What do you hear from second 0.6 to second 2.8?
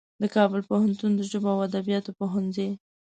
پوهنتون د ژبو او ادبیاتو پوهنځي